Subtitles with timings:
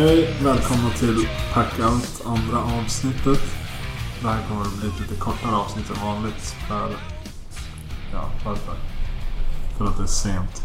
[0.00, 0.36] Hej!
[0.44, 3.40] Välkomna till Packout, andra avsnittet.
[4.22, 6.90] Det här kommer att bli ett lite kortare avsnitt än vanligt för...
[8.12, 8.74] Ja, varför?
[9.78, 10.62] För att det är sent.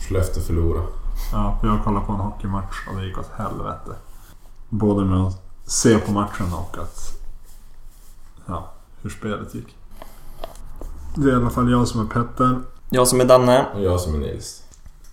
[0.00, 0.86] Skellefteå förlorade.
[1.32, 3.96] Ja, för jag kollade på en hockeymatch och det gick åt helvete.
[4.68, 7.20] Både med att se på matchen och att...
[8.46, 9.76] Ja, hur spelet gick.
[11.14, 12.60] Det är i alla fall jag som är Petter.
[12.90, 13.66] Jag som är Danne.
[13.74, 14.61] Och jag som är Nils.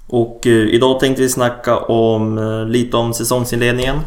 [0.10, 4.00] Och eh, idag tänkte vi snacka om eh, lite om säsongsinledningen.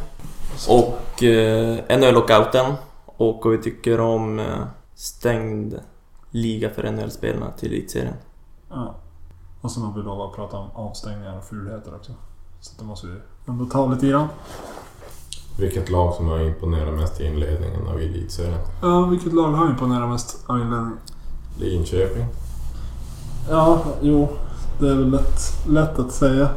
[0.68, 2.72] Och eh, NHL-lockouten.
[3.06, 4.46] Och vad vi tycker om eh,
[4.94, 5.74] stängd
[6.30, 8.14] liga för NHL-spelarna till elitserien.
[8.70, 8.94] Ja.
[9.60, 12.12] Och sen har vi lovat att prata om avstängningar och fulheter också.
[12.60, 13.14] Så det måste vi
[13.48, 14.28] ändå ta lite grann.
[15.58, 18.60] Vilket lag som har imponerat mest i inledningen av elitserien?
[18.82, 20.98] Ja, vilket lag har imponerat mest av inledningen?
[21.58, 22.26] Linköping.
[23.50, 24.28] Ja, jo.
[24.82, 26.48] Det är väl lätt, lätt att säga.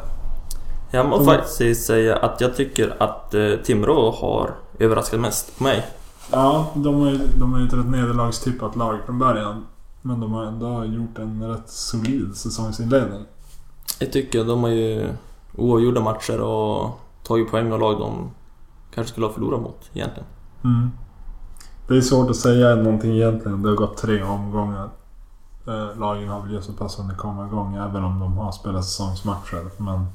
[0.91, 5.85] Jag måste faktiskt säga att jag tycker att eh, Timrå har överraskat mest på mig.
[6.31, 9.65] Ja, de har ju, de ju ett nederlagstippat lag från början.
[10.01, 13.25] Men de har ändå gjort en rätt solid säsongsinledning.
[13.99, 15.09] Jag tycker de har ju
[15.57, 18.31] oavgjorda matcher och tagit poäng av lag de
[18.93, 20.27] kanske skulle ha förlorat mot egentligen.
[20.63, 20.91] Mm.
[21.87, 23.61] Det är svårt att säga någonting egentligen.
[23.61, 24.89] Det har gått tre omgångar.
[25.67, 28.85] Eh, lagen har väl just så pass att komma igång även om de har spelat
[28.85, 29.71] säsongsmatcher.
[29.77, 30.07] Men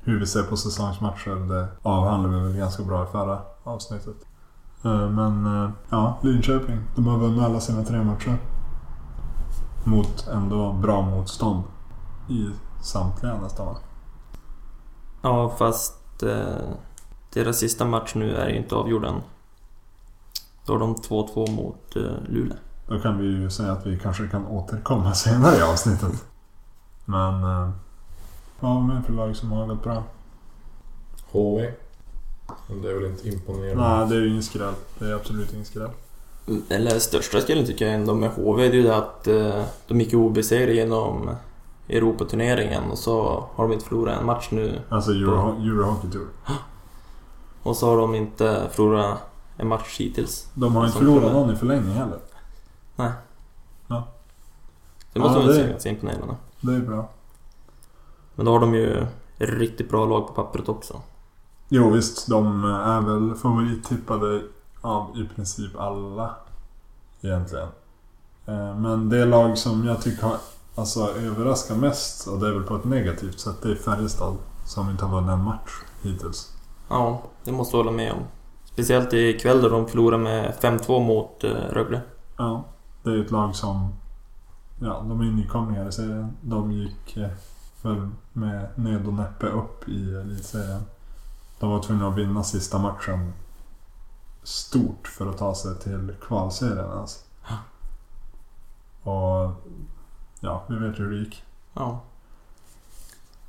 [0.00, 4.16] hur vi ser på säsongsmatcher det avhandlar vi väl ganska bra i förra avsnittet.
[4.84, 6.78] Eh, men eh, ja, Linköping.
[6.94, 8.38] De har vunnit alla sina tre matcher.
[9.84, 11.62] Mot ändå bra motstånd.
[12.28, 12.50] I
[12.82, 13.76] samtliga nästan?
[15.22, 16.74] Ja, fast eh,
[17.32, 19.22] deras sista match nu är ju inte avgjord än.
[20.66, 22.56] Då har de 2-2 mot eh, Luleå.
[22.86, 26.24] Då kan vi ju säga att vi kanske kan återkomma senare i avsnittet.
[27.04, 27.44] Men...
[27.44, 27.70] Eh,
[28.60, 30.02] vad har vi mer för lag som har gått bra?
[31.32, 31.72] HV.
[32.66, 33.88] Men det är väl inte imponerande.
[33.88, 34.74] Nej, det är ju ingen skräll.
[34.98, 35.90] Det är absolut ingen skräll.
[36.68, 40.00] Eller största skulden tycker jag ändå med HV, det är ju det att eh, de
[40.00, 41.30] gick obesegrade genom
[41.88, 44.80] Europaturneringen och så har de inte förlorat en match nu.
[44.88, 46.26] Alltså Euro, Euro Hockey Tour.
[47.62, 49.18] Och så har de inte förlorat
[49.56, 50.48] en match hittills.
[50.54, 52.18] De har inte förlorat någon i förlängning heller.
[55.12, 56.34] Det måste Ja, man det- säga ganska imponerande.
[56.60, 57.08] Det är bra.
[58.34, 59.06] Men då har de ju
[59.38, 61.00] riktigt bra lag på pappret också.
[61.68, 64.42] Jo visst, de är väl favorittippade
[64.80, 66.30] av i princip alla.
[67.20, 67.68] Egentligen.
[68.46, 70.36] Eh, Men det lag som jag tycker har
[70.74, 74.36] alltså, överraskat mest, och det är väl på ett negativt sätt, det är Färjestad.
[74.66, 75.70] Som inte har vunnit en match
[76.02, 76.52] hittills.
[76.88, 78.18] Ja, det måste jag hålla med om.
[78.64, 82.00] Speciellt ikväll då de förlorade med 5-2 mot eh, Rögle.
[82.36, 82.64] Ja,
[83.02, 83.92] det är ett lag som...
[84.80, 86.36] Ja, de är nykomlingar i serien.
[86.40, 87.30] De gick eh,
[87.82, 90.82] väl med nöd och näppe upp i elitserien.
[91.58, 93.32] De var tvungna att vinna sista matchen
[94.42, 97.18] stort för att ta sig till kvalserien alltså.
[99.02, 99.62] Och
[100.40, 101.42] ja, vi vet hur det gick.
[101.74, 102.00] Ja.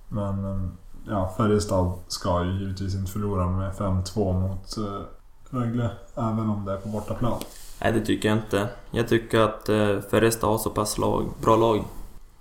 [0.08, 0.70] Men eh,
[1.08, 5.06] ja, Färjestad ska ju givetvis inte förlora med 5-2 mot eh,
[5.50, 5.92] Rögle.
[6.16, 7.42] Även om det är på bortaplan.
[7.84, 8.68] Nej, det tycker jag inte.
[8.92, 11.84] Jag tycker att eh, Färjestad har så pass lag, bra lag.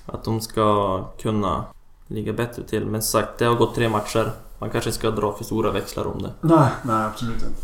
[0.06, 1.64] Att de ska kunna
[2.06, 2.86] ligga bättre till.
[2.86, 4.32] Men som sagt, det har gått tre matcher.
[4.58, 6.32] Man kanske ska dra för stora växlar om det.
[6.40, 7.62] Nej, nej absolut inte.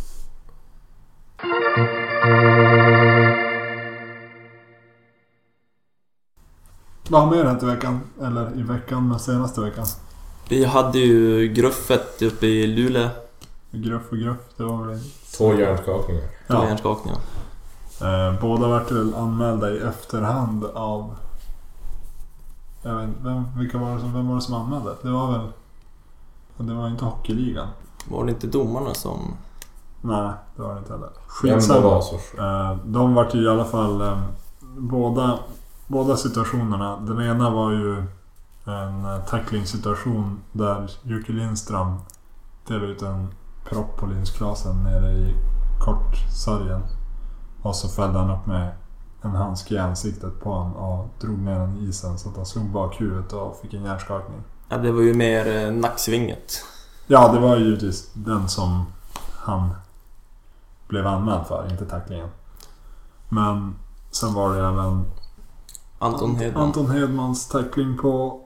[7.08, 8.00] Vad har mer hänt i veckan?
[8.22, 9.86] Eller i veckan, men senaste veckan?
[10.48, 13.08] Vi hade ju Gruffet uppe i Luleå.
[13.70, 15.00] Gruff och gruff, det var väl...
[15.36, 16.22] Två hjärnskakningar.
[16.46, 16.54] Ja.
[16.54, 16.66] Ja.
[16.66, 17.18] Hjärnskakningar.
[18.00, 21.14] Eh, båda vart väl anmälda i efterhand av...
[22.82, 24.94] Jag vet inte, vem, vilka var det som, vem var det som anmälde?
[25.02, 25.46] Det var väl...
[26.56, 27.68] Det var inte Hockeyligan.
[28.10, 29.36] Var det inte domarna som...
[30.00, 31.08] Nej, det var det inte heller.
[31.26, 32.02] Skitsamma.
[32.38, 34.22] Eh, De vart ju i alla fall eh,
[34.78, 35.38] båda,
[35.86, 36.96] båda situationerna.
[36.96, 37.96] Den ena var ju
[38.64, 41.94] en eh, tacklingssituation där Jocke Lindström
[42.66, 43.28] delade ut en
[43.64, 45.34] propp på linsklasen nere i
[45.80, 46.80] kortsargen.
[47.62, 48.70] Och så följde han upp med
[49.22, 52.46] en handske i ansiktet på honom och drog ner den i isen så att han
[52.46, 54.42] slog bakhuvudet och fick en hjärnskakning.
[54.68, 56.64] Ja, det var ju mer eh, nacksvinget.
[57.06, 58.86] Ja, det var ju givetvis den som
[59.38, 59.74] han
[60.88, 62.28] blev anmäld för, inte tacklingen.
[63.28, 63.74] Men
[64.10, 65.04] sen var det även
[65.98, 66.62] Anton Hedman.
[66.62, 68.40] Anton Hedmans tackling på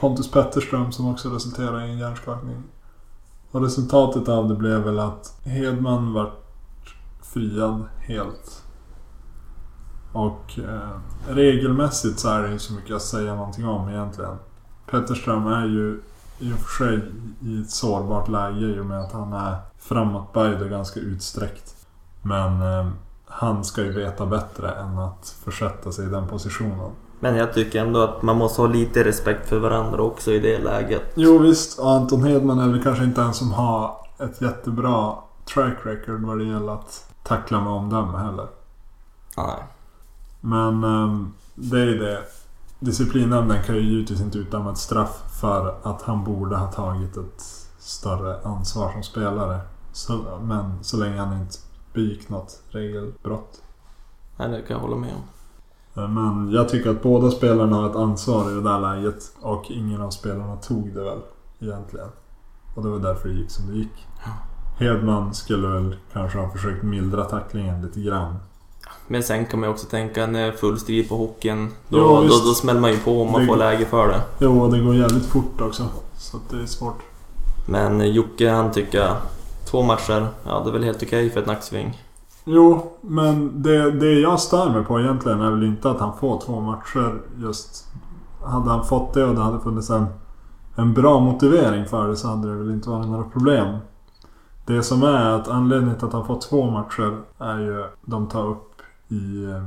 [0.00, 2.62] Pontus Petterström som också resulterade i en hjärnskakning.
[3.50, 6.43] Och resultatet av det blev väl att Hedman vart
[7.34, 8.62] friad helt.
[10.12, 14.36] Och eh, regelmässigt så är det inte så mycket att säga någonting om egentligen.
[14.90, 16.00] Petterström är ju
[16.38, 17.00] i och för sig
[17.40, 21.86] i ett sårbart läge i och med att han är framåtböjd och ganska utsträckt.
[22.22, 22.90] Men eh,
[23.26, 26.90] han ska ju veta bättre än att försätta sig i den positionen.
[27.20, 30.58] Men jag tycker ändå att man måste ha lite respekt för varandra också i det
[30.58, 31.02] läget.
[31.14, 35.14] Jo visst, och Anton Hedman är väl kanske inte en som har ett jättebra
[35.54, 38.46] track record vad det gäller att tackla med omdöme heller.
[39.36, 39.64] Nej.
[40.40, 42.22] Men ehm, det är ju det.
[42.78, 47.42] Disciplinnämnden kan ju givetvis inte utdöma ett straff för att han borde ha tagit ett
[47.78, 49.60] större ansvar som spelare.
[49.92, 51.58] Så, men så länge han inte
[51.92, 53.62] begick något regelbrott.
[54.36, 55.22] Nej, det kan jag hålla med om.
[56.02, 59.70] Eh, Men jag tycker att båda spelarna har ett ansvar i det där läget och
[59.70, 61.20] ingen av spelarna tog det väl
[61.60, 62.08] egentligen.
[62.74, 64.06] Och det var därför det gick som det gick.
[64.24, 64.30] Ja.
[64.78, 68.34] Hedman skulle väl kanske ha försökt mildra tacklingen lite grann.
[69.06, 71.68] Men sen kan man ju också tänka när full strid på hockeyn.
[71.88, 74.20] Då, Jo, då, då smäller man ju på om man Det- får läge för det.
[74.38, 75.82] Jo, det går jävligt fort också.
[76.16, 76.98] Så det är svårt.
[77.68, 79.10] Men Jocke han tycker
[79.70, 82.02] två matcher, ja det är väl helt okej för ett nacksving.
[82.44, 86.40] Jo, men det, det jag stör mig på egentligen är väl inte att han får
[86.40, 87.86] två matcher just.
[88.44, 90.06] Hade han fått det och det hade funnits en,
[90.76, 93.76] en bra motivering för det så hade det väl inte varit några problem.
[94.66, 98.46] Det som är att anledningen till att han får två matcher är ju de tar
[98.46, 98.72] upp
[99.08, 99.44] i...
[99.44, 99.64] eh,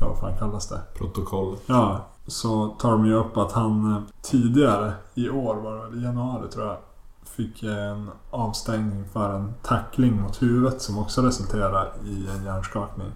[0.00, 0.80] Ja, vad fan kallas det?
[0.94, 1.62] Protokollet.
[1.66, 6.02] Ja, så tar de ju upp att han eh, tidigare i år, var det i
[6.02, 6.76] januari tror jag,
[7.24, 13.12] fick en avstängning för en tackling mot huvudet som också resulterar i en hjärnskakning.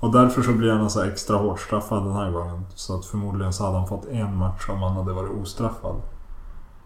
[0.00, 2.64] Och därför så blir han alltså extra hårt straffad den här gången.
[2.74, 5.96] Så att förmodligen så hade han fått en match om han hade varit ostraffad.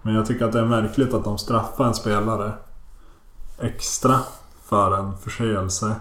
[0.02, 2.52] Men jag tycker att det är märkligt att de straffar en spelare
[3.58, 4.18] extra
[4.62, 5.94] för en förseelse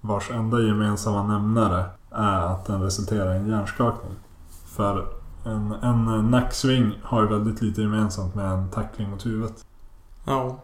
[0.00, 4.12] vars enda gemensamma nämnare är att den resulterar i en hjärnskakning.
[4.66, 5.06] För
[5.44, 9.64] en, en nacksving har ju väldigt lite gemensamt med en tackling mot huvudet.
[10.24, 10.58] Ja.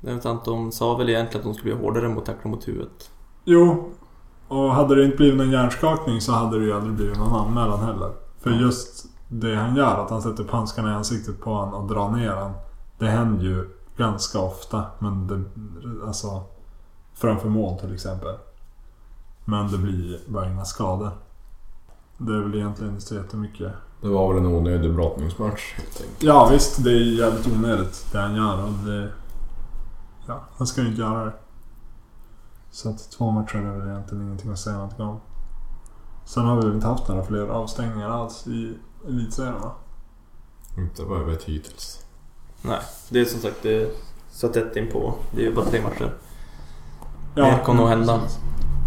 [0.00, 2.68] Det är sant, de sa väl egentligen att de skulle bli hårdare mot tackling mot
[2.68, 3.10] huvudet.
[3.44, 3.90] Jo,
[4.48, 7.80] och hade det inte blivit någon hjärnskakning så hade det ju aldrig blivit någon anmälan
[7.80, 8.12] heller.
[8.40, 12.10] För just det han gör, att han sätter handskarna i ansiktet på honom och drar
[12.10, 12.52] ner honom.
[12.98, 15.42] Det händer ju ganska ofta, men det...
[16.06, 16.42] Alltså...
[17.14, 18.36] Framför mål till exempel.
[19.44, 21.10] Men det blir bara inga skador.
[22.18, 23.72] Det är väl egentligen inte så jättemycket.
[24.00, 26.22] Det var väl en onödig brottningsmatch helt enkelt.
[26.22, 29.12] Ja visst, det är jävligt onödigt det han gör och det...
[30.26, 31.32] Ja, han ska ju inte göra det.
[32.70, 35.20] Så att två matcher är väl egentligen ingenting att säga någonting om.
[36.24, 39.72] Sen har vi väl inte haft några fler avstängningar alls i elitserien va?
[40.78, 42.04] Inte vad jag vet hittills.
[42.62, 43.88] Nej, det är som sagt det är
[44.30, 45.14] så tätt in på.
[45.30, 46.14] Det är ju bara tre matcher.
[47.34, 48.20] Mer kommer nog hända.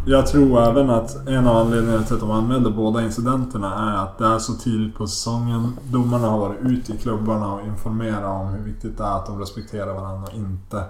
[0.06, 4.18] Jag tror även att en av anledningarna till att de anmälde båda incidenterna är att
[4.18, 5.78] det är så tidigt på säsongen.
[5.84, 9.40] Domarna har varit ute i klubbarna och informerat om hur viktigt det är att de
[9.40, 10.84] respekterar varandra och inte...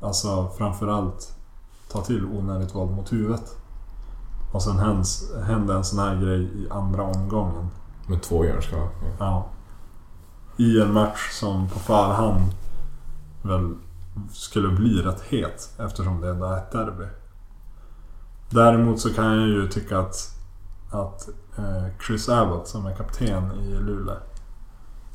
[0.00, 1.36] Alltså framförallt
[1.92, 3.56] ta till onödigt våld mot huvudet.
[4.52, 7.68] Och sen händs, hände en sån här grej i andra omgången.
[8.12, 9.16] Med två hjärnskakningar.
[9.18, 9.46] Ja.
[10.56, 12.42] I en match som på förhand
[13.42, 13.74] väl
[14.32, 17.04] skulle bli rätt het eftersom det ändå är ett derby.
[18.50, 20.16] Däremot så kan jag ju tycka att,
[20.90, 21.28] att
[21.58, 24.16] eh, Chris Abbott som är kapten i Luleå.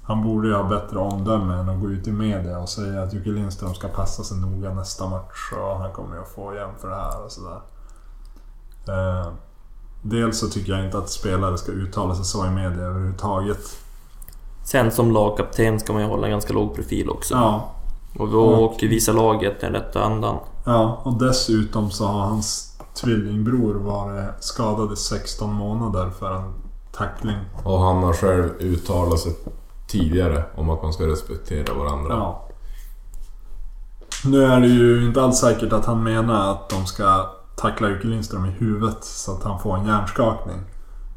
[0.04, 3.14] Han borde ju ha bättre omdöme än att gå ut i media och säga att
[3.14, 6.70] Jocke Lindström ska passa sig noga nästa match och han kommer ju att få igen
[6.78, 7.62] för det här och sådär.
[8.88, 9.32] Eh,
[10.10, 13.78] Dels så tycker jag inte att spelare ska uttala sig så i media överhuvudtaget.
[14.64, 17.34] Sen som lagkapten ska man ju hålla en ganska låg profil också.
[17.34, 17.72] Ja,
[18.20, 20.38] Och, och visa laget den rätta andan.
[20.66, 26.54] Ja, och dessutom så har hans tvillingbror varit skadad i 16 månader för en
[26.92, 27.38] tackling.
[27.64, 29.36] Och han har själv uttalat sig
[29.88, 32.10] tidigare om att man ska respektera varandra.
[32.10, 32.44] Ja.
[34.26, 37.30] Nu är det ju inte alls säkert att han menar att de ska
[37.62, 40.60] tackla Jocke Lindström i huvudet så att han får en hjärnskakning.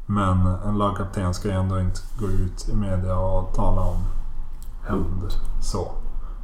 [0.05, 3.97] Men en lagkapten ska ju ändå inte gå ut i media och tala om
[4.83, 5.91] hämnd så.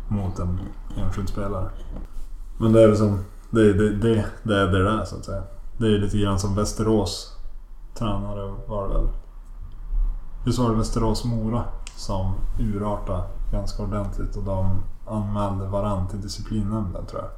[0.08, 0.60] Mot en
[0.98, 1.70] enskild spelare.
[2.58, 3.20] Men det är väl som...
[3.50, 5.44] Det är det, det, det, är det där så att säga.
[5.78, 7.38] Det är lite grann som Västerås
[7.96, 9.08] tränare var det väl.
[10.46, 11.64] Visst var det Västerås-Mora
[11.96, 17.32] som urartade ganska ordentligt och de anmälde varann till disciplinnämnden tror jag.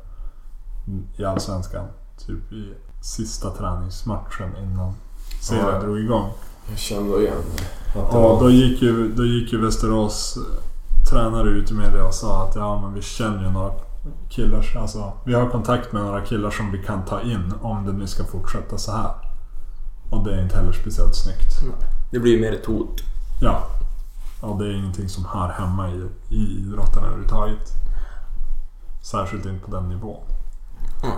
[1.22, 1.86] I Allsvenskan.
[2.25, 4.93] Typ i sista träningsmatchen innan
[5.41, 5.79] serien Ja, ja.
[5.79, 6.29] drog igång.
[6.69, 7.38] Jag kände igen
[7.95, 8.39] att Och var...
[8.39, 10.38] då gick ju, då gick ju Västerås
[11.09, 13.71] tränare ut i media och sa att ja men vi känner ju några
[14.29, 17.91] killar, alltså vi har kontakt med några killar som vi kan ta in om det
[17.93, 19.11] nu ska fortsätta så här.
[20.11, 21.59] Och det är inte heller speciellt snyggt.
[22.11, 23.01] Det blir mer ett hot.
[23.41, 23.63] Ja.
[24.41, 27.73] ja, det är ingenting som hör hemma i, i idrotten överhuvudtaget.
[29.01, 30.23] Särskilt inte på den nivån.
[31.03, 31.15] Mm.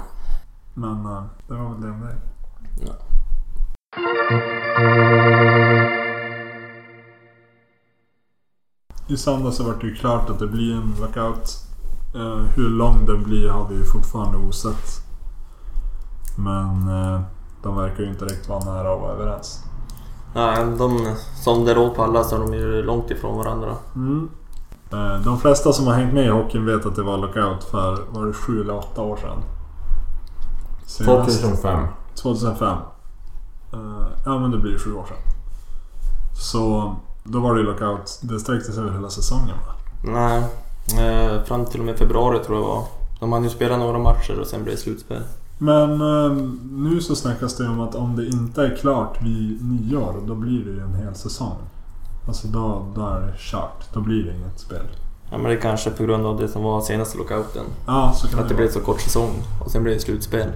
[0.74, 2.16] Men eh, det var väl det om det.
[2.86, 2.94] Ja.
[9.08, 11.58] I söndags så var det ju klart att det blir en lockout.
[12.16, 15.02] Eh, hur lång den blir har vi ju fortfarande osett.
[16.38, 17.22] Men eh,
[17.64, 19.64] de verkar ju inte riktigt vara nära att vara överens.
[20.36, 23.76] Nej, de, som det låter på alla så är de ju långt ifrån varandra.
[23.96, 24.30] Mm.
[25.24, 28.26] De flesta som har hängt med i hockeyn vet att det var lockout för, var
[28.26, 29.38] det sju eller åtta år sedan?
[30.98, 31.88] Senast- 2005.
[32.16, 32.78] 2005.
[33.74, 33.80] Eh,
[34.26, 35.18] ja men det blir sju år sedan.
[36.34, 38.20] Så då var det ju lockout.
[38.22, 39.74] Det sträckte sig över hela säsongen va?
[40.04, 40.44] Nej,
[41.00, 42.84] eh, fram till och med februari tror jag var.
[43.20, 45.22] De hann ju spela några matcher och sen blev det slutspel.
[45.58, 46.32] Men eh,
[46.72, 50.66] nu så snackas det om att om det inte är klart vid nyår då blir
[50.66, 51.58] det ju en hel säsong.
[52.28, 53.94] Alltså då, då är det kört.
[53.94, 54.86] Då blir det inget spel.
[55.32, 57.64] Ja men det är kanske på grund av det som var senaste lockouten.
[57.88, 59.30] Ja, så kan Att det det blev så kort säsong
[59.66, 60.48] och sen blev det slutspel.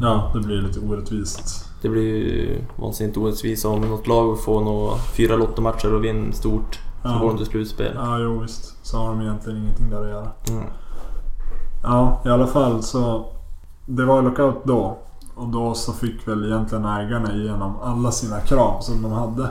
[0.00, 1.68] Ja, det blir lite orättvist.
[1.82, 6.74] Det blir ju vansinnigt orättvist om något lag får några fyra lottomatcher och vinner stort.
[7.02, 7.18] Så Ja.
[7.18, 7.92] går de till slutspel.
[7.94, 8.86] Ja, jo visst.
[8.86, 10.28] Så har de egentligen ingenting där att göra.
[10.50, 10.64] Mm.
[11.82, 13.26] Ja, i alla fall så...
[13.86, 14.98] Det var lockout då.
[15.34, 19.48] Och då så fick väl egentligen ägarna igenom alla sina krav som de hade.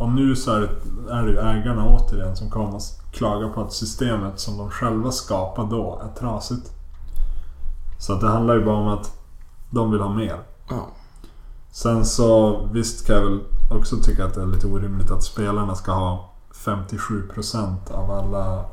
[0.00, 0.68] Och nu så är det,
[1.12, 2.80] är det ju ägarna återigen som kommer och
[3.12, 6.70] klagar på att systemet som de själva skapade då är trasigt.
[8.02, 9.18] Så att det handlar ju bara om att
[9.70, 10.38] de vill ha mer.
[10.68, 10.88] Ja.
[11.70, 13.40] Sen så visst kan jag väl
[13.70, 18.64] också tycka att det är lite orimligt att spelarna ska ha 57% av alla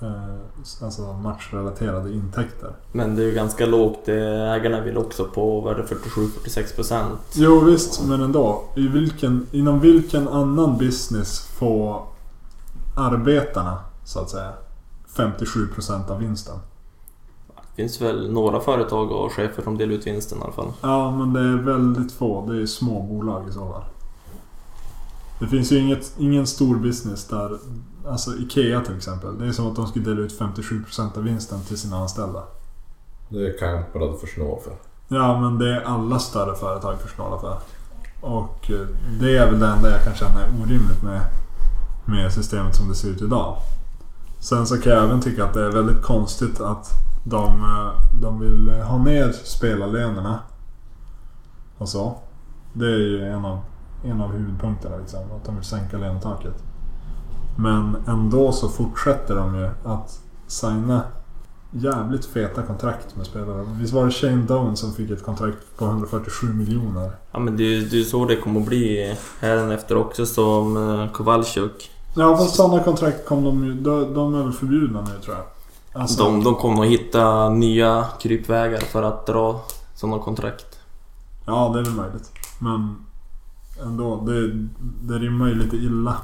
[0.00, 2.72] eh, alltså matchrelaterade intäkter.
[2.92, 4.08] Men det är ju ganska lågt.
[4.08, 7.20] Ägarna vill också på, vad är det, 47-46 procent.
[7.34, 8.62] Jo visst, men ändå.
[8.76, 12.02] I vilken, inom vilken annan business får
[12.96, 14.52] arbetarna, så att säga,
[15.16, 16.58] 57% av vinsten?
[17.76, 20.72] Det finns väl några företag och chefer som delar ut vinsten i alla fall.
[20.80, 22.46] Ja, men det är väldigt få.
[22.46, 23.84] Det är små bolag i så fall.
[25.40, 27.58] Det finns ju inget, ingen stor business där...
[28.08, 29.38] Alltså IKEA till exempel.
[29.38, 32.42] Det är som att de skulle dela ut 57% av vinsten till sina anställda.
[33.28, 34.72] Det kan jag bara för snå för.
[35.16, 37.58] Ja, men det är alla större företag för snåla för.
[38.20, 38.86] Och eh,
[39.20, 41.20] det är väl det enda jag kan känna är orimligt med,
[42.04, 43.56] med systemet som det ser ut idag.
[44.40, 46.90] Sen så kan jag även tycka att det är väldigt konstigt att
[47.24, 50.38] de, eh, de vill ha ner spelarlönerna.
[51.78, 52.18] Och så.
[52.72, 53.58] Det är ju en av,
[54.04, 55.20] en av huvudpunkterna liksom.
[55.20, 56.64] Att de vill sänka lönetaket.
[57.56, 61.02] Men ändå så fortsätter de ju att signa
[61.70, 63.66] jävligt feta kontrakt med spelare.
[63.80, 67.10] Visst var det Shane Doan som fick ett kontrakt på 147 miljoner?
[67.32, 69.16] Ja men det är ju så det kommer att bli
[69.74, 71.90] efter också som eh, Kowalczyk.
[72.16, 73.74] Ja fast sådana kontrakt kom de ju...
[73.74, 75.44] De, de är väl förbjudna nu tror jag.
[75.92, 79.60] Alltså, De, de kommer att hitta nya krypvägar för att dra
[79.94, 80.78] sådana kontrakt.
[81.46, 82.32] Ja det är väl möjligt.
[82.58, 83.06] Men
[83.82, 84.16] ändå.
[84.26, 86.16] Det, det rimmar ju lite illa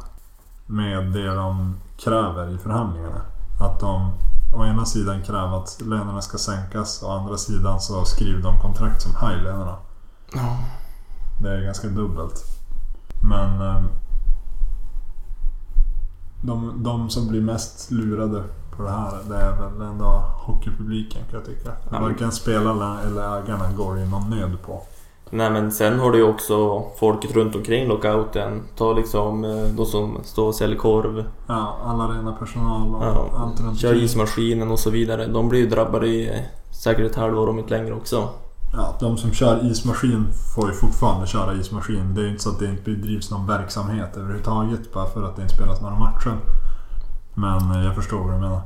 [0.66, 3.20] med det de kräver i förhandlingarna.
[3.60, 4.12] Att de
[4.54, 8.60] å ena sidan kräver att lönerna ska sänkas och å andra sidan så skriver de
[8.60, 9.76] kontrakt som höjer lönerna.
[10.34, 10.58] Ja.
[11.42, 12.44] Det är ganska dubbelt.
[13.28, 13.60] Men...
[13.60, 13.84] eh,
[16.42, 18.44] De, de som blir mest lurade
[18.78, 21.70] på det här, det är väl ändå hockeypubliken kan jag tycka.
[21.90, 24.82] men- Varken spelarna eller ägarna går ju någon nöd på.
[25.30, 28.62] Nej men sen har du ju också folket runt omkring lockouten.
[28.76, 33.26] Ta liksom eh, de som står och säljer korv, Ja, alla rena personal och ja,
[33.36, 35.26] allt runt kör ismaskinen och så vidare.
[35.26, 36.40] De blir ju drabbade i eh,
[36.82, 38.28] säkert ett halvår om inte längre också.
[38.76, 42.14] Ja, de som kör ismaskin får ju fortfarande köra ismaskin.
[42.14, 45.36] Det är ju inte så att det inte bedrivs någon verksamhet överhuvudtaget bara för att
[45.36, 46.32] det inte spelas några matcher.
[47.38, 48.60] Men eh, jag förstår vad du menar.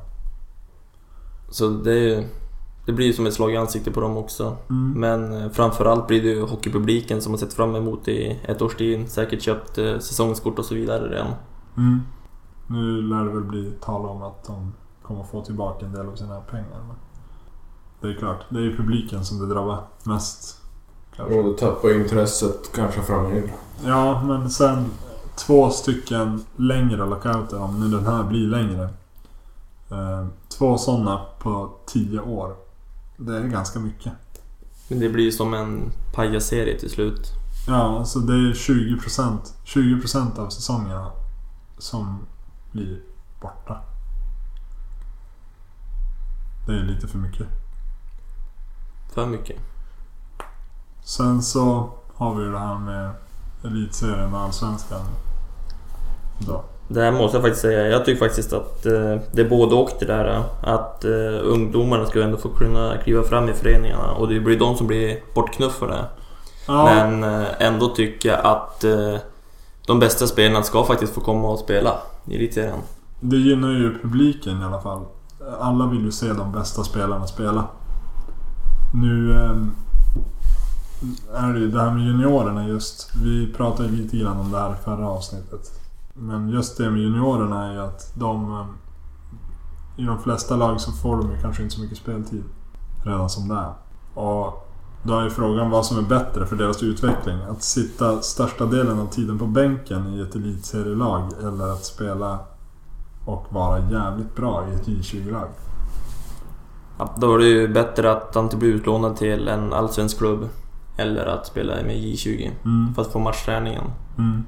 [1.48, 2.26] Så det,
[2.86, 4.56] det blir ju som ett slag i ansiktet på dem också.
[4.70, 5.00] Mm.
[5.00, 8.74] Men eh, framförallt blir det ju hockeypubliken som har sett fram emot i ett års
[8.74, 9.10] tid.
[9.10, 11.32] Säkert köpt eh, säsongskort och så vidare redan.
[11.76, 12.00] Mm.
[12.66, 16.14] Nu lär det väl bli tal om att de kommer få tillbaka en del av
[16.14, 16.80] sina pengar.
[16.86, 16.96] Men
[18.00, 20.60] det är klart, det är ju publiken som det drabbar mest.
[21.16, 21.38] Kanske.
[21.38, 23.52] Och du tappar intresset kanske framöver.
[23.84, 24.84] Ja, men sen
[25.36, 28.88] två stycken längre lockouter, om nu den här blir längre.
[29.90, 32.56] Eh, två sådana på tio år.
[33.16, 34.12] Det är ganska mycket.
[34.88, 37.32] Men det blir ju som en pajasserie till slut.
[37.66, 41.12] Ja, alltså det är 20%, 20% av säsongerna
[41.78, 42.26] som
[42.72, 43.00] blir
[43.40, 43.80] borta.
[46.66, 47.46] Det är lite för mycket.
[49.14, 49.56] För mycket.
[51.04, 53.14] Sen så har vi det här med
[53.64, 55.00] Elitserien och Allsvenskan.
[56.38, 56.64] Då.
[56.88, 57.88] Det här måste jag faktiskt säga.
[57.88, 60.42] Jag tycker faktiskt att eh, det är både och det där.
[60.62, 64.76] Att eh, ungdomarna ska ändå få kunna kliva fram i föreningarna och det blir de
[64.76, 66.04] som blir bortknuffade.
[66.66, 69.16] Ja, Men eh, ändå tycker jag att eh,
[69.86, 72.78] de bästa spelarna ska faktiskt få komma och spela i elitserien.
[73.20, 75.02] det gynnar ju publiken i alla fall.
[75.60, 77.64] Alla vill ju se de bästa spelarna spela.
[78.94, 79.74] Nu ehm,
[81.34, 83.10] är det ju det här med juniorerna just.
[83.24, 85.80] Vi pratade ju lite grann om det här i förra avsnittet.
[86.14, 88.52] Men just det med juniorerna är ju att de...
[88.52, 88.66] Eh,
[89.96, 92.44] I de flesta lag så får de ju kanske inte så mycket speltid.
[93.04, 93.72] Redan som det är.
[94.14, 94.68] Och
[95.02, 97.38] då är ju frågan vad som är bättre för deras utveckling.
[97.50, 102.38] Att sitta största delen av tiden på bänken i ett elitserielag eller att spela
[103.26, 105.48] och vara jävligt bra i ett J20-lag.
[106.98, 110.48] Ja, då är det ju bättre att han inte blir utlånad till en allsvensk klubb.
[110.96, 112.94] Eller att spela med J20 Mm.
[112.94, 113.84] för att få matchträningen.
[114.18, 114.44] Mm.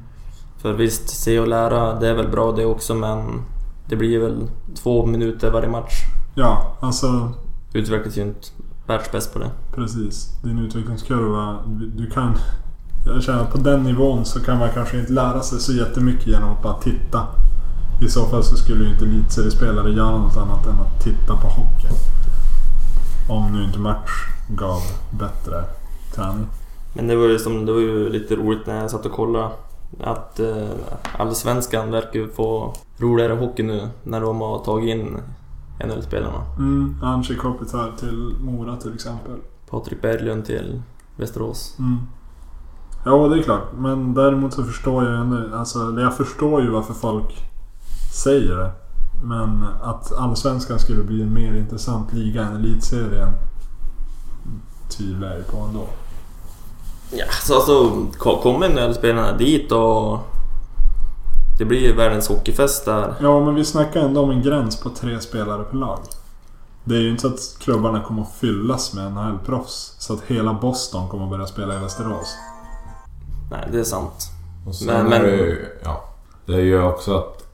[0.58, 3.42] För visst, se och lära, det är väl bra det också men
[3.88, 4.48] det blir väl
[4.82, 5.92] två minuter varje match.
[6.34, 7.32] Ja, alltså
[7.72, 8.48] Utvecklas ju inte
[8.86, 9.50] världsbäst på det.
[9.74, 10.28] precis.
[10.42, 11.56] Din utvecklingskurva.
[11.96, 12.34] Du kan...
[13.06, 16.26] Jag känner att på den nivån så kan man kanske inte lära sig så jättemycket
[16.26, 17.26] genom att bara titta.
[18.02, 21.48] I så fall så skulle ju inte elitseriespelare göra något annat än att titta på
[21.48, 21.88] hockey.
[23.28, 24.10] Om nu inte match
[24.48, 25.64] gav bättre
[26.14, 26.46] träning.
[26.94, 29.50] Men det var ju, som, det var ju lite roligt när jag satt och kollade
[30.00, 30.68] att eh,
[31.18, 35.16] Allsvenskan verkar ju få roligare hockey nu när de har tagit in
[35.84, 36.42] NHL-spelarna.
[36.58, 39.36] Mm, Anci Kopitar till Mora till exempel.
[39.70, 40.82] Patrik Berglund till
[41.16, 41.76] Västerås.
[41.78, 41.98] Mm.
[43.04, 43.68] Ja, det är klart.
[43.78, 45.56] Men däremot så förstår jag ändå...
[45.56, 47.50] Alltså, jag förstår ju varför folk
[48.24, 48.70] säger det.
[49.24, 53.28] Men att Allsvenskan skulle bli en mer intressant liga än Elitserien
[54.88, 55.86] tvivlar jag ju på ändå.
[57.10, 60.18] Ja, så alltså ko- kommer NHL-spelarna dit och
[61.58, 63.14] det blir ju världens hockeyfest där.
[63.20, 65.98] Ja, men vi snackar ändå om en gräns på tre spelare per lag.
[66.84, 69.94] Det är ju inte så att klubbarna kommer att fyllas med NHL-proffs.
[69.98, 72.34] Så att hela Boston kommer att börja spela i Västerås.
[73.50, 74.30] Nej, det är sant.
[74.66, 76.04] Och sen Men- är men- det ju, ja.
[76.46, 77.44] Det är ju också att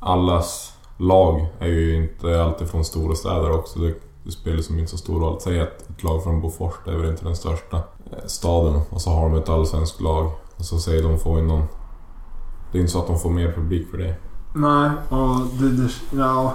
[0.00, 3.78] allas lag är ju inte alltid från stora städer också.
[3.78, 5.40] Det, det spelar som inte så stor roll.
[5.40, 8.80] Säg att ett lag från Bofors, det är väl inte den största eh, staden.
[8.90, 10.32] Och så har de ett allsvenskt lag.
[10.56, 11.66] Och så säger de får in någon...
[12.72, 14.16] Det är inte så att de får mer publik för det.
[14.54, 16.54] Nej, och det, det, ja,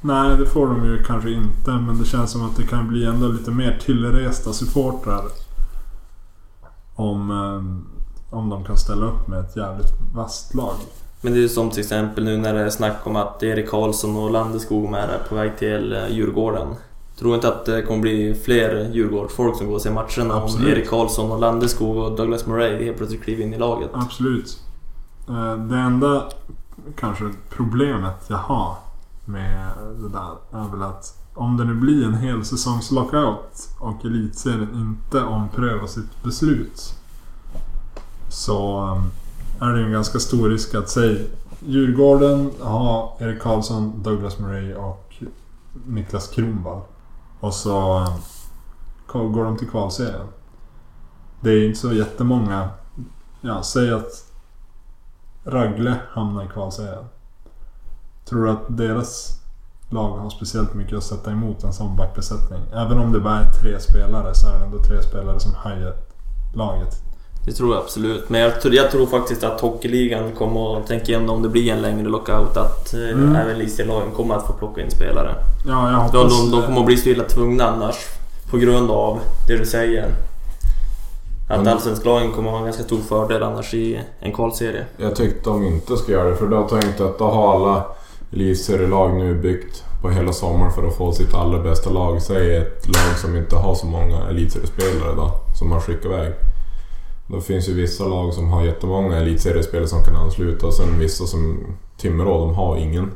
[0.00, 1.70] nej, det får de ju kanske inte.
[1.70, 5.24] Men det känns som att det kan bli ändå lite mer tillresta supportrar.
[6.94, 10.74] Om, eh, om de kan ställa upp med ett jävligt vasst lag.
[11.20, 14.16] Men det är som till exempel nu när det är snack om att Erik Karlsson
[14.16, 16.68] och Landeskog är på väg till eh, Djurgården.
[17.18, 20.68] Tror inte att det kommer bli fler Djurgårdsfolk som går och ser matcherna om Absolut.
[20.68, 23.90] Erik Karlsson och Landeskog och Douglas Murray helt plötsligt kliver in i laget.
[23.92, 24.58] Absolut.
[25.28, 26.24] Eh, Det enda
[26.96, 28.76] kanske problemet jag har
[29.24, 29.66] med
[30.02, 34.68] det där är väl att om det nu blir en hel säsongs lockout och elitserien
[34.74, 36.94] inte omprövar sitt beslut
[38.28, 39.02] så eh,
[39.60, 41.26] är det ju en ganska stor risk att säg
[41.60, 45.14] Djurgården har Erik Karlsson, Douglas Murray och
[45.86, 46.80] Niklas Kronwall.
[47.40, 47.98] Och så
[49.12, 50.26] eh, går de till kvalserien.
[51.40, 52.68] Det är ju inte så jättemånga
[53.42, 54.24] Ja, säg att
[55.44, 57.04] Ragle hamnar i kvalserien.
[58.24, 59.40] Tror du att deras
[59.90, 62.60] lag har speciellt mycket att sätta emot en sån backbesättning?
[62.72, 65.94] Även om det bara är tre spelare så är det ändå tre spelare som höjer
[66.54, 67.02] laget.
[67.44, 68.28] Det tror jag absolut.
[68.28, 71.72] Men jag, tror- jag tror faktiskt att Hockeyligan kommer att tänka igenom om det blir
[71.72, 73.36] en längre lockout att eh, Mm.
[73.36, 75.34] även elitserielagen kommer att få plocka in spelare.
[75.66, 76.40] Ja, jag De, hoppas...
[76.40, 77.96] de, de kommer att bli så illa tvungna annars.
[78.50, 80.06] På grund av det du säger.
[81.48, 81.72] Att Mm.
[81.72, 84.84] allsvensklagen kommer att ha en ganska stor fördel annars i en kvalserie.
[84.96, 87.84] Jag tyckte de inte ska göra det för då tänkte jag att då har alla
[88.32, 92.22] elitserielag nu byggt på hela sommaren för att få sitt allra bästa lag.
[92.22, 96.32] Säg ett lag som inte har så många elitseriespelare då, som man skickar iväg.
[97.32, 101.26] Då finns ju vissa lag som har jättemånga elitseriespelare som kan ansluta och sen vissa
[101.26, 101.58] som
[101.96, 103.10] Timrå, de har ingen.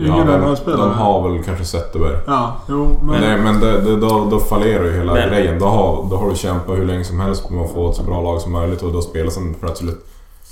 [0.00, 0.80] Ingen de, NHL-spelare?
[0.88, 2.16] de har väl kanske Zetterberg.
[2.26, 3.06] Ja, jo, men...
[3.06, 5.58] Men, Nej, men det, det, då, då fallerar ju hela Men- grejen.
[5.58, 8.02] Då har, då har du kämpat hur länge som helst med att få ett så
[8.02, 10.06] bra lag som möjligt och då spelar sen plötsligt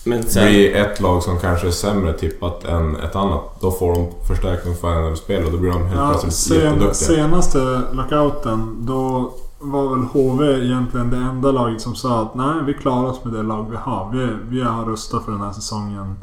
[0.04, 0.46] Men sen...
[0.46, 3.40] blir ett lag som kanske är sämre tippat än ett annat.
[3.60, 6.56] Då får de förstärkning för en spel och då blir de helt Ja, plötsligt sen,
[6.56, 6.94] jätteduktiga.
[6.94, 9.30] senaste lockouten, då
[9.62, 13.32] var väl HV egentligen det enda laget som sa att nej, vi klarar oss med
[13.32, 14.10] det lag vi har.
[14.10, 16.16] Vi, vi har rustat för den här säsongen.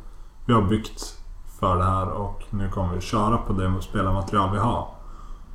[0.46, 1.16] Vi har byggt
[1.60, 4.88] för det här och nu kommer vi köra på det spelarmaterial vi har.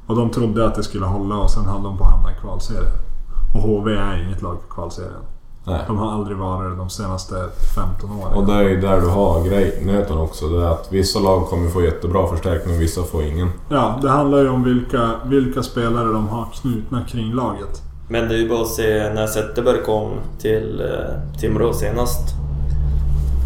[0.06, 2.40] Och de trodde att det skulle hålla och sen höll de på att hamna i
[2.40, 2.98] kvalserien.
[3.54, 5.22] Och HV är inget lag för kvalserien.
[5.66, 5.80] Nej.
[5.86, 7.34] De har aldrig varit det de senaste
[7.74, 8.32] 15 åren.
[8.34, 10.48] Och det är ju där du har grejnöten också.
[10.48, 13.48] Det är att vissa lag kommer få jättebra förstärkning och vissa får ingen.
[13.68, 17.82] Ja, det handlar ju om vilka, vilka spelare de har knutna kring laget.
[18.08, 22.34] Men det är ju bara att se när Zetterberg kom till eh, Timrå senast.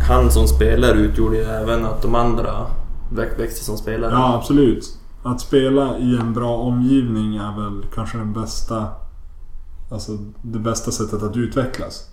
[0.08, 2.66] Han som spelare utgjorde ju även att de andra
[3.12, 4.12] väx- växte som spelare.
[4.12, 4.84] Ja, absolut.
[5.22, 8.86] Att spela i en bra omgivning är väl kanske den bästa...
[9.90, 12.08] Alltså det bästa sättet att utvecklas.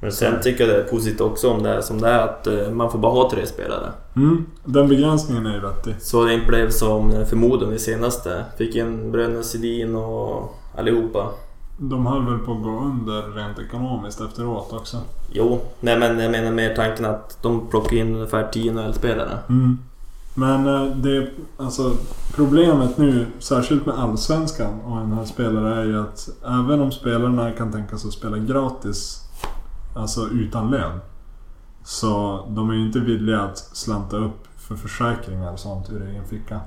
[0.00, 2.46] Men sen tycker jag det är positivt också om det är som det är att
[2.46, 3.92] eh, man får bara ha tre spelare.
[4.16, 5.94] Mm, den begränsningen är ju vettig.
[6.00, 8.44] Så det inte blev som förmodan i senaste.
[8.58, 11.30] Fick in bröderna Sedin och allihopa.
[11.78, 14.96] De höll väl på att gå under rent ekonomiskt efteråt också.
[15.32, 19.38] Jo, nej men jag menar mer tanken att de plockar in ungefär 10 NHL-spelare.
[19.48, 19.78] Mm.
[20.38, 21.92] Men eh, det, alltså
[22.34, 27.50] problemet nu, särskilt med Allsvenskan och en här spelare är ju att även om spelarna
[27.50, 29.20] kan tänka sig att spela gratis,
[29.94, 30.98] alltså utan lön.
[31.84, 36.24] Så de är ju inte villiga att slanta upp för försäkringar och sånt ur egen
[36.24, 36.60] ficka.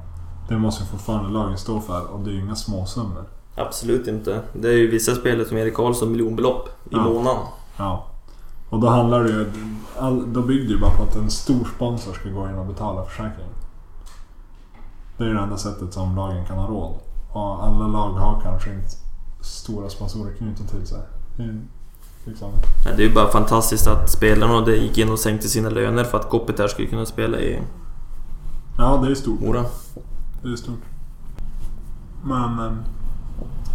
[0.50, 3.24] Det måste ju fortfarande laget stå för och det är ju inga småsummor.
[3.56, 4.42] Absolut inte.
[4.54, 7.04] Det är ju vissa spelare som Erik Karlsson miljonbelopp i Ja.
[7.04, 7.42] månaden.
[7.78, 8.06] Ja.
[8.70, 9.52] Och då handlar det ju...
[10.00, 12.66] All, då bygger det ju bara på att en stor sponsor ska gå in och
[12.66, 13.52] betala försäkringen.
[15.20, 16.96] Det är ju det enda sättet som lagen kan ha råd.
[17.32, 18.90] Och alla lag har kanske inte
[19.42, 21.02] stora sponsorer knutna till sig.
[21.38, 21.62] Det är
[22.26, 22.52] liksom...
[22.86, 26.04] Nej, Det är ju bara fantastiskt att spelarna det gick in och sänkte sina löner
[26.04, 27.60] för att Kopitar skulle kunna spela i
[28.78, 29.40] Ja, det är stort.
[29.40, 29.66] Mora.
[30.44, 30.82] Det är stort.
[32.24, 32.84] Men...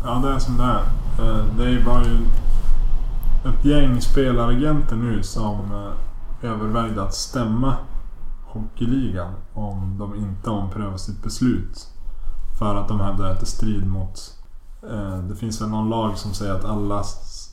[0.05, 0.83] Ja, det är som det är.
[1.19, 2.19] Eh, Det ju bara ju
[3.51, 5.59] ett gäng spelaragenter nu som
[6.43, 7.75] eh, övervägde att stämma
[8.55, 11.89] Hockeyligan om de inte omprövar sitt beslut.
[12.59, 14.35] För att de hävdar att det strider mot...
[14.91, 17.03] eh, Det finns väl någon lag som säger att alla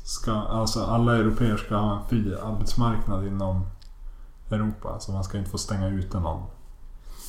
[0.04, 0.32] ska...
[0.32, 3.66] Alltså alla europeer ska ha en fri arbetsmarknad inom
[4.50, 5.00] Europa.
[5.00, 6.44] Så man ska inte få stänga ute någon.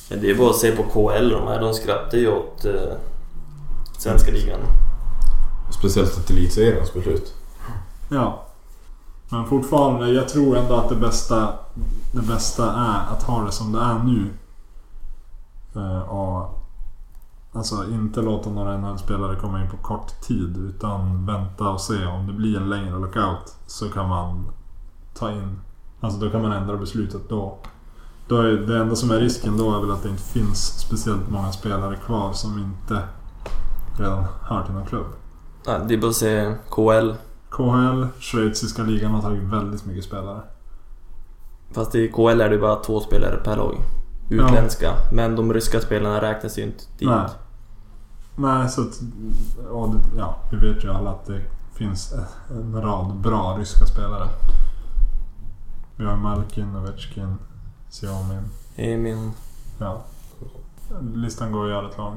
[0.09, 1.61] Ja, det är bara att se på KL de här.
[1.61, 2.93] De skrattar ju åt eh,
[3.97, 4.59] svenska ligan.
[5.79, 7.33] Speciellt ett elitseriens beslut.
[8.09, 8.45] Ja.
[9.33, 11.53] Men fortfarande, jag tror ändå att det bästa,
[12.11, 14.33] det bästa är att ha det som det är nu.
[15.75, 16.59] Eh, och
[17.53, 22.27] alltså inte låta några NHL-spelare komma in på kort tid utan vänta och se om
[22.27, 24.49] det blir en längre lockout så kan man
[25.13, 25.59] ta in,
[25.99, 27.57] alltså då kan man ändra beslutet då.
[28.27, 31.29] då är, det enda som är risken då är väl att det inte finns speciellt
[31.29, 33.03] många spelare kvar som inte
[33.99, 35.07] redan hör till någon klubb.
[35.65, 37.11] Ja, det är bara att se KL.
[37.55, 40.41] KHL, schweiziska ligan har tagit väldigt mycket spelare.
[41.71, 43.75] Fast i KL är det bara två spelare per lag.
[44.29, 44.93] Utländska.
[45.11, 47.09] Men de ryska spelarna räknas ju inte dit.
[47.09, 47.29] Nej.
[48.35, 48.99] Nej, så att...
[49.93, 51.41] Det, ja, vi vet ju alla att det
[51.73, 52.13] finns
[52.49, 54.27] en rad bra ryska spelare.
[55.95, 57.35] Vi har Malkin, Ovechkin,
[57.89, 58.49] Xiaomin.
[58.75, 59.31] Emin.
[59.77, 60.01] Ja.
[61.13, 62.15] Listan går att göra ett lång.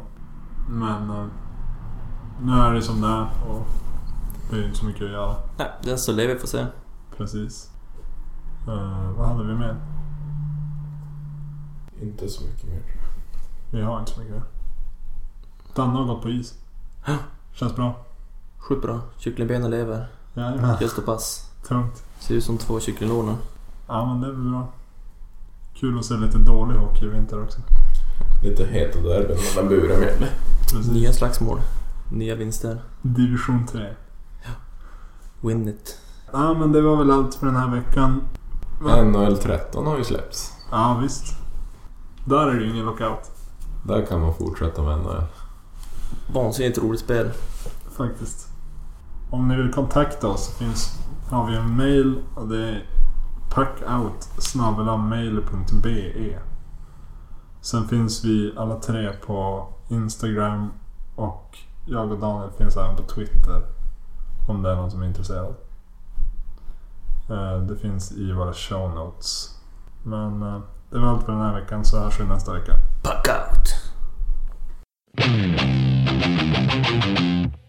[0.69, 1.11] Men...
[1.11, 1.27] eh,
[2.43, 3.67] Nu är det som det är och
[4.51, 5.37] det är inte så mycket att göra.
[5.59, 6.67] Nej, den så lever får se.
[7.17, 7.71] Precis.
[8.69, 9.77] Eh, vad hade vi med?
[12.03, 12.83] Inte så mycket mer.
[13.71, 14.43] Vi har inte så mycket.
[15.75, 16.55] Danne har gått på is.
[17.53, 18.05] Känns bra.
[18.59, 19.01] Sjukt bra.
[19.19, 20.07] Kycklingbenen lever.
[20.35, 20.77] Jajamän.
[20.81, 21.51] Just och pass.
[21.69, 22.03] Tungt.
[22.19, 23.35] Ser ut som två kycklinglår nu.
[23.87, 24.69] Ja men det är väl bra.
[25.75, 27.61] Kul att se lite dålig hockey i vinter också.
[28.45, 30.29] Lite heta derbyn mellan Buremjälle.
[30.73, 30.93] Precis.
[30.93, 31.61] Nya slagsmål.
[32.13, 32.83] Nya vinster.
[33.03, 33.87] Division 3.
[35.47, 35.99] Win it.
[36.33, 38.23] Ja men det var väl allt för den här veckan.
[38.81, 40.53] NHL 13 har ju släppts.
[40.71, 41.25] Ja visst.
[42.25, 43.31] Där är det ju ingen lockout.
[43.85, 45.23] Där kan man fortsätta med NHL.
[46.35, 47.31] Vansinnigt roligt spel.
[47.97, 48.49] Faktiskt.
[49.31, 50.99] Om ni vill kontakta oss så finns,
[51.31, 52.87] har vi en mail och det är
[53.51, 56.39] puckout.mail.be
[57.61, 60.73] Sen finns vi alla tre på Instagram
[61.17, 63.76] och jag och Daniel finns även på Twitter.
[64.47, 65.55] Om det är någon som är intresserad.
[67.31, 69.59] Eh, det finns i våra show notes.
[70.03, 72.73] Men eh, det var allt för den här veckan så hörs vi nästa vecka.
[73.03, 73.87] Puck out!